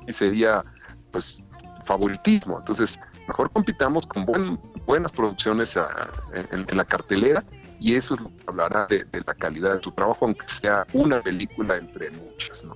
[0.04, 0.62] pues, sería
[1.10, 1.42] pues
[1.84, 2.58] favoritismo.
[2.58, 2.98] Entonces,
[3.28, 5.76] mejor compitamos con buen- buenas producciones
[6.32, 7.44] en, la cartelera
[7.80, 10.86] y eso es lo que hablará de, de la calidad de tu trabajo, aunque sea
[10.92, 12.74] una película entre muchas, ¿no?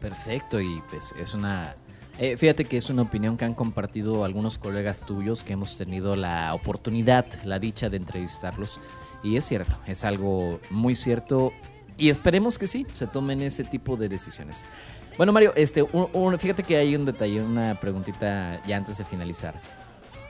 [0.00, 1.74] Perfecto, y pues es una...
[2.18, 6.16] eh, fíjate que es una opinión que han compartido algunos colegas tuyos que hemos tenido
[6.16, 8.80] la oportunidad, la dicha de entrevistarlos.
[9.22, 11.52] Y es cierto, es algo muy cierto.
[11.98, 14.66] Y esperemos que sí, se tomen ese tipo de decisiones.
[15.16, 19.04] Bueno, Mario, este, un- un- fíjate que hay un detalle, una preguntita ya antes de
[19.04, 19.60] finalizar.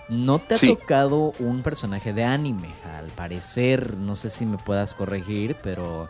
[0.09, 0.69] ¿No te ha Sí.
[0.69, 2.69] tocado un personaje de anime?
[2.97, 6.09] Al parecer, no sé si me puedas corregir, pero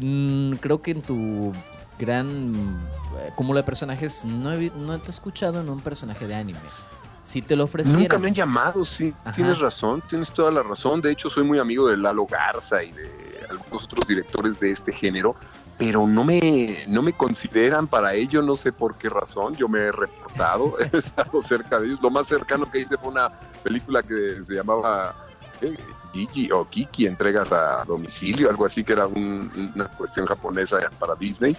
[0.00, 1.52] mm, creo que en tu
[1.98, 2.78] gran
[3.18, 6.58] eh, cúmulo de personajes no, he, no te he escuchado en un personaje de anime.
[7.24, 8.02] Si te lo ofrecieran.
[8.02, 9.32] Nunca me han llamado, sí, Ajá.
[9.34, 11.00] tienes razón, tienes toda la razón.
[11.00, 13.10] De hecho, soy muy amigo de Lalo Garza y de
[13.50, 15.34] algunos otros directores de este género,
[15.78, 19.54] pero no me, no me consideran para ello, no sé por qué razón.
[19.56, 22.00] Yo me he reportado, he estado cerca de ellos.
[22.02, 23.28] Lo más cercano que hice fue una
[23.62, 25.14] película que se llamaba
[25.60, 25.76] eh,
[26.12, 31.14] Gigi o Kiki, entregas a domicilio, algo así, que era un- una cuestión japonesa para
[31.14, 31.54] Disney.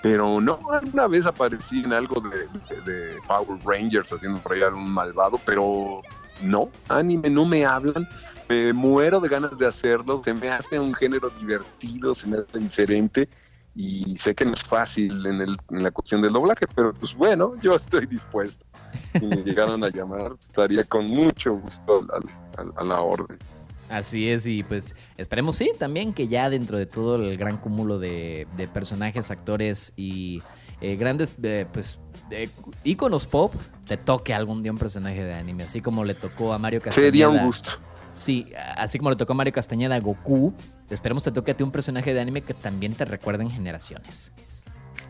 [0.00, 0.60] Pero no,
[0.92, 6.02] una vez aparecí en algo de, Power Rangers haciendo allá un malvado, pero
[6.42, 8.06] no, anime no me hablan.
[8.48, 12.58] Me muero de ganas de hacerlo, se me hace un género divertido, se me hace
[12.58, 13.28] diferente
[13.80, 17.14] y sé que no es fácil en, el- en la cuestión del doblaje, pero pues
[17.14, 18.66] bueno, yo estoy dispuesto.
[19.16, 22.04] Si me llegaran a llamar, estaría con mucho gusto
[22.76, 23.38] a la orden.
[23.88, 28.00] Así es, y pues esperemos sí, también que ya dentro de todo el gran cúmulo
[28.00, 30.42] de, de personajes, actores y,
[30.80, 32.00] eh, grandes, eh, pues,
[32.32, 32.50] eh,
[32.82, 33.54] íconos pop,
[33.86, 37.10] te toque algún día un personaje de anime, así como le tocó a Mario Castañeda.
[37.12, 37.70] Sería un gusto.
[38.10, 40.52] Sí, así como le tocó a Mario Castañeda a Goku,
[40.90, 44.32] esperemos te toque a ti un personaje de anime que también te recuerde en generaciones.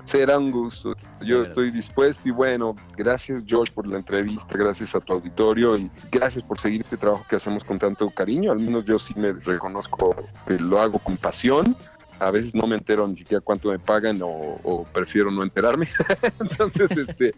[0.04, 0.94] Será un gusto.
[1.20, 5.90] Yo estoy dispuesto y bueno, gracias Josh por la entrevista, gracias a tu auditorio y
[6.10, 8.52] gracias por seguir este trabajo que hacemos con tanto cariño.
[8.52, 11.76] Al menos yo sí me reconozco que lo hago con pasión.
[12.20, 15.88] A veces no me entero ni siquiera cuánto me pagan o, o prefiero no enterarme.
[16.40, 17.32] Entonces, este,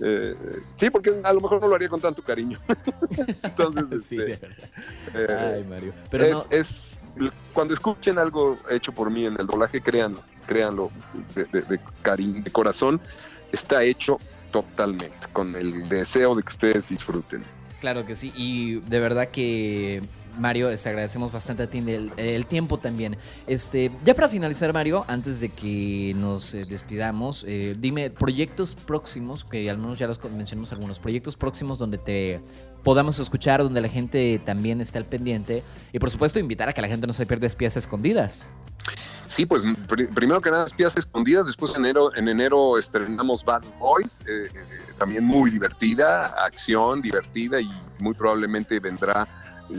[0.00, 0.34] eh,
[0.76, 2.58] sí, porque a lo mejor no lo haría con tanto cariño.
[3.44, 5.52] Entonces, Sí, este, de verdad.
[5.52, 5.92] eh, Ay, Mario.
[6.10, 6.92] Pero es, no, es-
[7.52, 10.90] cuando escuchen algo hecho por mí en el doblaje, créanlo, créanlo
[11.34, 13.00] de, de- de cariño, de corazón,
[13.52, 14.18] está hecho
[14.52, 17.44] totalmente con el deseo de que ustedes disfruten.
[17.80, 20.02] Claro que sí, y de verdad que
[20.40, 21.84] Mario, te agradecemos bastante a ti
[22.16, 23.16] el, tiempo también.
[23.46, 29.44] Este, ya para finalizar, Mario, antes de que nos eh, despidamos, eh, dime proyectos próximos,
[29.44, 32.40] que al menos ya los mencionamos algunos, proyectos próximos donde te
[32.82, 36.80] podamos escuchar, donde la gente también esté al pendiente, y por supuesto invitar a que
[36.80, 38.48] la gente no se pierda espías escondidas.
[39.26, 43.62] Sí, pues pr- primero que nada, Espías Escondidas, después en enero, en enero estrenamos Bad
[43.78, 44.48] Boys, eh,
[44.98, 49.28] también muy divertida, acción divertida y muy probablemente vendrá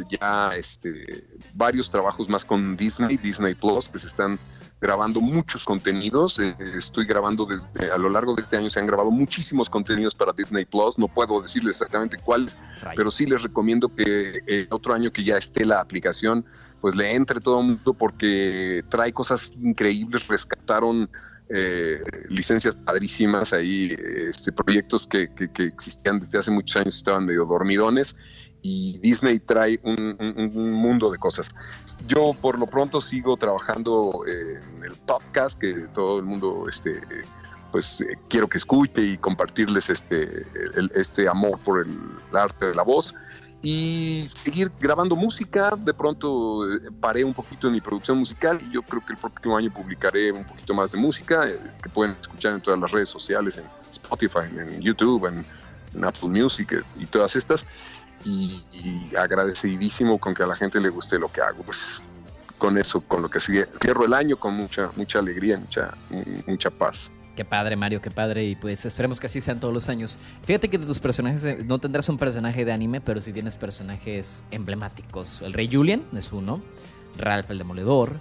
[0.09, 1.23] ya este,
[1.53, 4.39] varios trabajos más con Disney, Disney Plus, que se están
[4.79, 6.39] grabando muchos contenidos.
[6.39, 10.15] eh, estoy grabando desde, a lo largo de este año se han grabado muchísimos contenidos
[10.15, 10.97] para Disney Plus.
[10.97, 12.57] No puedo decirles exactamente cuáles,
[12.97, 16.45] pero sí les recomiendo que eh, otro año que ya esté la aplicación,
[16.79, 21.09] pues le entre todo el mundo porque trae cosas increíbles, rescataron
[21.53, 23.93] eh, licencias padrísimas ahí,
[24.29, 28.15] este, proyectos que, que- que existían desde hace muchos años, estaban medio dormidones
[28.63, 31.51] y Disney trae un, un- un mundo de cosas.
[32.07, 37.01] Yo por lo pronto sigo trabajando eh, en el podcast que todo el mundo este,
[37.71, 40.45] pues eh, quiero que escuche y compartirles este,
[40.95, 41.97] este amor por el
[42.33, 43.15] arte de la voz
[43.63, 45.71] y seguir grabando música.
[45.77, 49.19] De pronto eh, paré un poquito en mi producción musical y yo creo que el
[49.19, 51.47] próximo año publicaré un poquito más de música
[51.81, 55.43] que pueden escuchar en todas las redes sociales, en Spotify, en YouTube, en,
[55.95, 57.65] en Apple Music y todas estas.
[58.23, 58.63] Y,
[59.17, 61.63] agradecidísimo con que a la gente le guste lo que hago.
[61.63, 62.01] Pues
[62.57, 65.93] con eso, con lo que sigue, cierro el año con mucha, mucha alegría, mucha,
[66.45, 67.11] mucha paz.
[67.35, 68.43] Qué padre, Mario, qué padre.
[68.43, 70.19] Y pues esperemos que así sean todos los años.
[70.43, 73.57] Fíjate que de tus personajes eh, no tendrás un personaje de anime, pero sí tienes
[73.57, 75.41] personajes emblemáticos.
[75.41, 76.61] El Rey Julian es uno,
[77.17, 78.19] Ralph el Demoledor,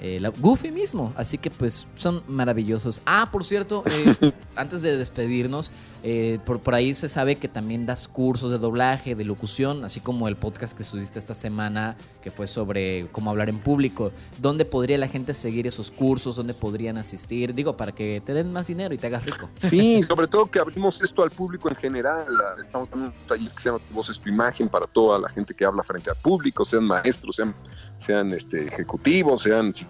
[0.00, 1.12] eh, la- Goofy mismo.
[1.16, 3.00] Así que pues son maravillosos.
[3.06, 4.14] Ah, por cierto, eh,
[4.56, 5.70] antes de despedirnos,
[6.04, 9.98] eh, por, por ahí se sabe que también das cursos de doblaje, de locución, así
[10.00, 14.12] como el podcast que subiste esta semana, que fue sobre cómo hablar en público.
[14.40, 16.36] ¿Dónde podría la gente seguir esos cursos?
[16.36, 17.52] ¿Dónde podrían asistir?
[17.52, 19.48] Digo, para que te den más dinero y te hagas rico.
[19.56, 22.26] Sí, sobre todo que abrimos esto al público en general.
[22.60, 25.28] Estamos dando un taller que se llama Tu voz es tu imagen para toda la
[25.28, 27.54] gente que habla frente al público, sean maestros, sean,
[27.98, 29.87] sean este, ejecutivos, sean psicólogos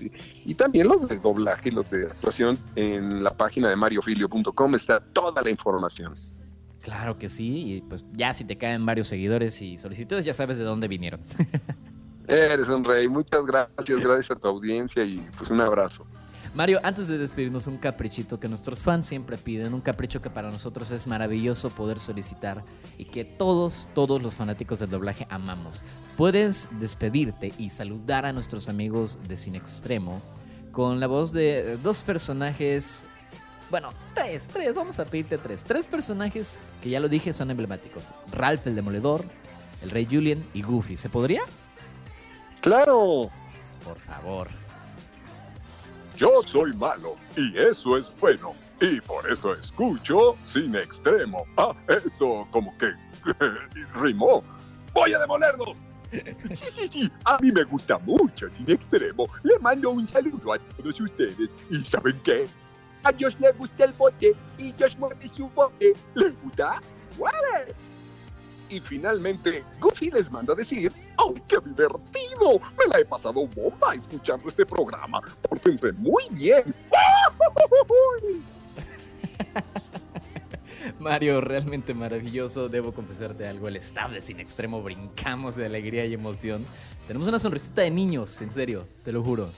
[0.00, 0.12] y,
[0.44, 2.58] y también los de doblaje y los de actuación.
[2.76, 6.14] En la página de mariofilio.com está toda la información.
[6.80, 10.58] Claro que sí, y pues ya si te caen varios seguidores y solicitudes, ya sabes
[10.58, 11.20] de dónde vinieron.
[12.28, 13.08] Eres un rey.
[13.08, 16.06] Muchas gracias, gracias a tu audiencia y pues un abrazo.
[16.54, 20.52] Mario, antes de despedirnos, un caprichito que nuestros fans siempre piden, un capricho que para
[20.52, 22.64] nosotros es maravilloso poder solicitar
[22.96, 25.82] y que todos, todos los fanáticos del doblaje amamos.
[26.16, 30.22] Puedes despedirte y saludar a nuestros amigos de Cine Extremo
[30.70, 33.04] con la voz de dos personajes,
[33.68, 38.14] bueno, tres, tres, vamos a pedirte tres, tres personajes que ya lo dije son emblemáticos.
[38.30, 39.24] Ralph el Demoledor,
[39.82, 40.96] el Rey Julian y Goofy.
[40.96, 41.42] ¿Se podría?
[42.60, 43.28] Claro,
[43.84, 44.63] Por favor.
[46.16, 48.52] Yo soy malo y eso es bueno.
[48.80, 51.44] Y por eso escucho sin extremo.
[51.56, 52.92] Ah, eso como que
[53.94, 54.44] rimó.
[54.92, 55.72] Voy a demolerlo.
[56.54, 57.12] Sí, sí, sí.
[57.24, 59.26] A mí me gusta mucho sin extremo.
[59.42, 61.50] Le mando un saludo a todos ustedes.
[61.70, 62.46] ¿Y saben qué?
[63.02, 65.92] A Dios le gusta el bote y Dios muerde su bote.
[66.14, 66.80] ¿Le gusta?
[67.18, 67.74] ¡Mueve!
[68.68, 72.60] Y finalmente Goofy les manda a decir, ¡ay, qué divertido!
[72.78, 75.20] Me la he pasado bomba escuchando este programa.
[75.42, 76.74] Pórtense muy bien.
[80.98, 82.68] Mario, realmente maravilloso.
[82.68, 83.68] Debo confesarte algo.
[83.68, 86.64] El staff de Cine Extremo brincamos de alegría y emoción.
[87.06, 89.50] Tenemos una sonrisita de niños, en serio, te lo juro.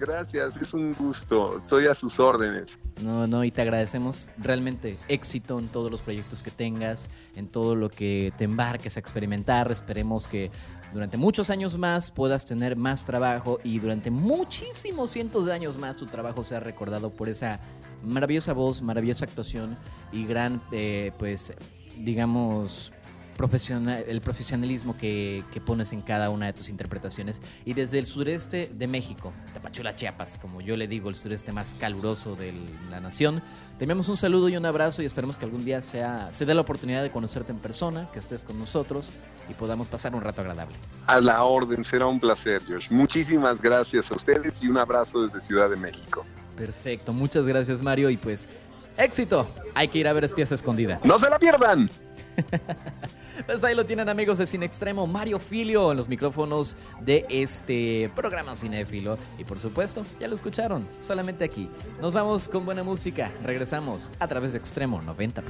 [0.00, 1.58] Gracias, es un gusto.
[1.58, 2.78] Estoy a sus órdenes.
[3.02, 7.76] No, no, y te agradecemos realmente éxito en todos los proyectos que tengas, en todo
[7.76, 9.70] lo que te embarques a experimentar.
[9.70, 10.50] Esperemos que
[10.94, 15.98] durante muchos años más puedas tener más trabajo y durante muchísimos cientos de años más
[15.98, 17.60] tu trabajo sea recordado por esa
[18.02, 19.76] maravillosa voz, maravillosa actuación
[20.12, 21.54] y gran, eh, pues,
[21.98, 22.90] digamos,
[23.36, 27.40] profesional, el profesionalismo que, que, pones en cada una de tus interpretaciones.
[27.64, 31.74] Y desde el sureste de México, Tapachula, Chiapas, como yo le digo, el sureste más
[31.74, 32.52] caluroso de
[32.90, 33.42] la nación,
[33.78, 36.54] te enviamos un saludo y un abrazo y esperemos que algún día sea, se dé
[36.54, 39.10] la oportunidad de conocerte en persona, que estés con nosotros
[39.48, 40.76] y podamos pasar un rato agradable.
[41.06, 42.90] A la orden, será un placer, Josh.
[42.90, 46.24] Muchísimas gracias a ustedes y un abrazo desde Ciudad de México.
[46.56, 48.48] Perfecto, muchas gracias Mario y pues
[48.96, 49.48] éxito.
[49.74, 51.04] Hay que ir a ver espías escondidas.
[51.04, 51.90] No se la pierdan.
[53.46, 58.10] Pues ahí lo tienen amigos de Cine Extremo, Mario Filio en los micrófonos de este
[58.14, 59.18] programa cinéfilo.
[59.38, 61.68] Y por supuesto, ya lo escucharon, solamente aquí.
[62.00, 65.40] Nos vamos con buena música, regresamos a través de Extremo 90.7.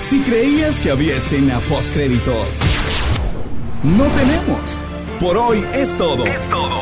[0.00, 2.60] Si creías que había escena post créditos,
[3.82, 4.60] no tenemos.
[5.18, 6.26] Por hoy es todo.
[6.26, 6.80] Es todo.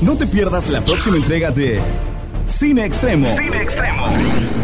[0.00, 1.80] No te pierdas la próxima entrega de
[2.44, 3.36] Cine Extremo.
[3.36, 4.61] Cine Extremo